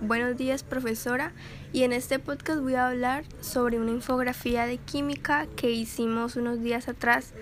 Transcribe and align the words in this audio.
Buenos 0.00 0.38
días, 0.38 0.62
profesora. 0.62 1.32
Y 1.74 1.82
en 1.82 1.92
este 1.92 2.18
podcast 2.18 2.62
voy 2.62 2.74
a 2.74 2.88
hablar 2.88 3.24
sobre 3.42 3.78
una 3.78 3.90
infografía 3.90 4.64
de 4.64 4.78
química 4.78 5.46
que 5.56 5.70
hicimos 5.70 6.36
unos 6.36 6.62
días 6.62 6.88
atrás. 6.88 7.34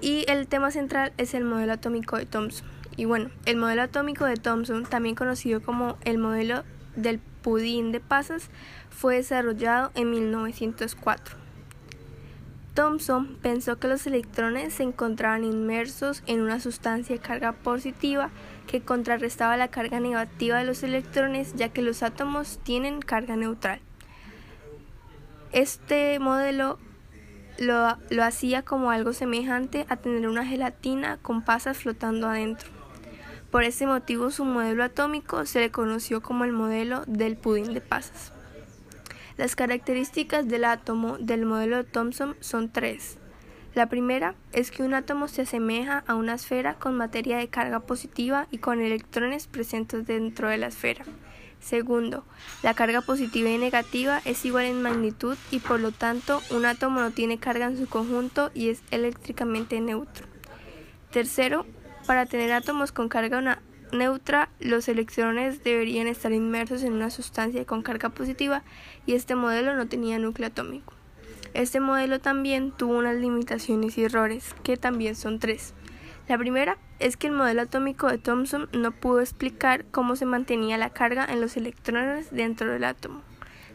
Y 0.00 0.24
el 0.28 0.46
tema 0.46 0.70
central 0.70 1.12
es 1.18 1.34
el 1.34 1.44
modelo 1.44 1.74
atómico 1.74 2.16
de 2.16 2.24
Thomson. 2.24 2.66
Y 2.96 3.04
bueno, 3.04 3.28
el 3.44 3.58
modelo 3.58 3.82
atómico 3.82 4.24
de 4.24 4.36
Thomson, 4.36 4.86
también 4.86 5.14
conocido 5.14 5.60
como 5.60 5.98
el 6.06 6.16
modelo 6.16 6.64
del 6.96 7.18
pudín 7.18 7.92
de 7.92 8.00
pasas, 8.00 8.48
fue 8.88 9.16
desarrollado 9.16 9.90
en 9.94 10.10
1904. 10.10 11.47
Thomson 12.78 13.36
pensó 13.42 13.80
que 13.80 13.88
los 13.88 14.06
electrones 14.06 14.74
se 14.74 14.84
encontraban 14.84 15.42
inmersos 15.42 16.22
en 16.26 16.40
una 16.40 16.60
sustancia 16.60 17.16
de 17.16 17.20
carga 17.20 17.50
positiva 17.50 18.30
que 18.68 18.82
contrarrestaba 18.82 19.56
la 19.56 19.66
carga 19.66 19.98
negativa 19.98 20.58
de 20.58 20.64
los 20.64 20.84
electrones 20.84 21.54
ya 21.56 21.70
que 21.70 21.82
los 21.82 22.04
átomos 22.04 22.60
tienen 22.62 23.00
carga 23.00 23.34
neutral. 23.34 23.80
Este 25.50 26.20
modelo 26.20 26.78
lo, 27.58 27.96
lo 28.10 28.22
hacía 28.22 28.62
como 28.62 28.92
algo 28.92 29.12
semejante 29.12 29.84
a 29.88 29.96
tener 29.96 30.28
una 30.28 30.46
gelatina 30.46 31.16
con 31.20 31.42
pasas 31.42 31.78
flotando 31.78 32.28
adentro. 32.28 32.68
Por 33.50 33.64
ese 33.64 33.88
motivo 33.88 34.30
su 34.30 34.44
modelo 34.44 34.84
atómico 34.84 35.46
se 35.46 35.58
le 35.58 35.72
conoció 35.72 36.22
como 36.22 36.44
el 36.44 36.52
modelo 36.52 37.02
del 37.08 37.36
pudín 37.36 37.74
de 37.74 37.80
pasas. 37.80 38.37
Las 39.38 39.54
características 39.54 40.48
del 40.48 40.64
átomo 40.64 41.16
del 41.16 41.46
modelo 41.46 41.76
de 41.76 41.84
Thomson 41.84 42.36
son 42.40 42.72
tres. 42.72 43.18
La 43.72 43.86
primera 43.86 44.34
es 44.52 44.72
que 44.72 44.82
un 44.82 44.94
átomo 44.94 45.28
se 45.28 45.42
asemeja 45.42 46.02
a 46.08 46.16
una 46.16 46.34
esfera 46.34 46.74
con 46.74 46.96
materia 46.96 47.38
de 47.38 47.46
carga 47.46 47.78
positiva 47.78 48.48
y 48.50 48.58
con 48.58 48.80
electrones 48.80 49.46
presentes 49.46 50.08
dentro 50.08 50.48
de 50.48 50.58
la 50.58 50.66
esfera. 50.66 51.04
Segundo, 51.60 52.24
la 52.64 52.74
carga 52.74 53.00
positiva 53.00 53.48
y 53.48 53.58
negativa 53.58 54.20
es 54.24 54.44
igual 54.44 54.64
en 54.64 54.82
magnitud 54.82 55.36
y 55.52 55.60
por 55.60 55.78
lo 55.78 55.92
tanto 55.92 56.42
un 56.50 56.66
átomo 56.66 56.98
no 56.98 57.12
tiene 57.12 57.38
carga 57.38 57.66
en 57.66 57.78
su 57.78 57.88
conjunto 57.88 58.50
y 58.54 58.70
es 58.70 58.82
eléctricamente 58.90 59.80
neutro. 59.80 60.26
Tercero, 61.12 61.64
para 62.08 62.26
tener 62.26 62.50
átomos 62.50 62.90
con 62.90 63.08
carga 63.08 63.60
neutra, 63.92 64.48
los 64.60 64.88
electrones 64.88 65.64
deberían 65.64 66.06
estar 66.06 66.32
inmersos 66.32 66.82
en 66.82 66.92
una 66.92 67.10
sustancia 67.10 67.64
con 67.64 67.82
carga 67.82 68.10
positiva 68.10 68.62
y 69.06 69.14
este 69.14 69.34
modelo 69.34 69.74
no 69.74 69.88
tenía 69.88 70.18
núcleo 70.18 70.48
atómico. 70.48 70.94
Este 71.54 71.80
modelo 71.80 72.20
también 72.20 72.72
tuvo 72.72 72.98
unas 72.98 73.16
limitaciones 73.16 73.96
y 73.98 74.04
errores, 74.04 74.54
que 74.62 74.76
también 74.76 75.14
son 75.16 75.38
tres. 75.38 75.74
La 76.28 76.36
primera 76.36 76.76
es 76.98 77.16
que 77.16 77.28
el 77.28 77.32
modelo 77.32 77.62
atómico 77.62 78.08
de 78.08 78.18
Thomson 78.18 78.68
no 78.72 78.92
pudo 78.92 79.20
explicar 79.20 79.86
cómo 79.90 80.14
se 80.14 80.26
mantenía 80.26 80.76
la 80.76 80.90
carga 80.90 81.24
en 81.24 81.40
los 81.40 81.56
electrones 81.56 82.30
dentro 82.30 82.70
del 82.70 82.84
átomo. 82.84 83.22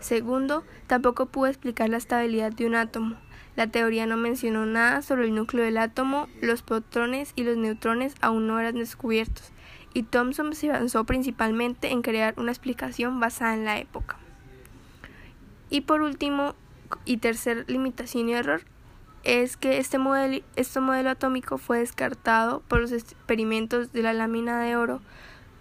Segundo, 0.00 0.64
tampoco 0.86 1.26
pudo 1.26 1.46
explicar 1.46 1.88
la 1.90 1.98
estabilidad 1.98 2.52
de 2.52 2.66
un 2.66 2.74
átomo. 2.74 3.16
La 3.54 3.66
teoría 3.66 4.06
no 4.06 4.16
mencionó 4.16 4.64
nada 4.66 5.02
sobre 5.02 5.24
el 5.24 5.34
núcleo 5.34 5.64
del 5.64 5.78
átomo, 5.78 6.28
los 6.40 6.62
protones 6.62 7.32
y 7.36 7.44
los 7.44 7.56
neutrones 7.56 8.14
aún 8.20 8.46
no 8.46 8.58
eran 8.58 8.76
descubiertos, 8.76 9.52
y 9.92 10.04
Thomson 10.04 10.54
se 10.54 10.70
avanzó 10.70 11.04
principalmente 11.04 11.90
en 11.90 12.02
crear 12.02 12.34
una 12.36 12.52
explicación 12.52 13.20
basada 13.20 13.54
en 13.54 13.64
la 13.64 13.78
época. 13.78 14.16
Y 15.68 15.82
por 15.82 16.02
último, 16.02 16.54
y 17.04 17.18
tercer 17.18 17.64
limitación 17.68 18.28
y 18.28 18.34
error, 18.34 18.62
es 19.22 19.56
que 19.56 19.78
este 19.78 19.98
modelo, 19.98 20.42
este 20.56 20.80
modelo 20.80 21.10
atómico 21.10 21.58
fue 21.58 21.80
descartado 21.80 22.60
por 22.68 22.80
los 22.80 22.92
experimentos 22.92 23.92
de 23.92 24.02
la 24.02 24.12
lámina 24.12 24.60
de 24.60 24.76
oro, 24.76 25.00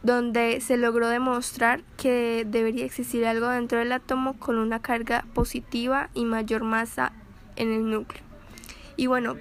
donde 0.02 0.62
se 0.62 0.78
logró 0.78 1.10
demostrar 1.10 1.82
que 1.98 2.46
debería 2.48 2.86
existir 2.86 3.26
algo 3.26 3.50
dentro 3.50 3.80
del 3.80 3.92
átomo 3.92 4.40
con 4.40 4.58
una 4.58 4.82
carga 4.82 5.26
positiva 5.34 6.10
y 6.14 6.24
mayor 6.24 6.64
masa 6.64 7.12
en 7.58 7.74
el 7.74 7.90
núcleo. 7.90 8.24
Y 8.96 9.08
bueno, 9.08 9.36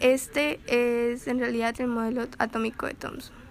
este 0.00 0.60
es 0.66 1.28
en 1.28 1.38
realidad 1.38 1.80
el 1.80 1.86
modelo 1.86 2.26
atómico 2.38 2.86
de 2.86 2.94
Thomson. 2.94 3.45